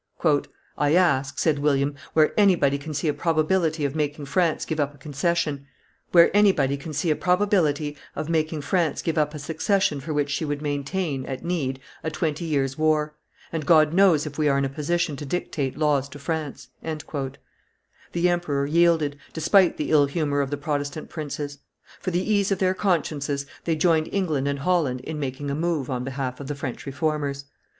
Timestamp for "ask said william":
0.95-1.93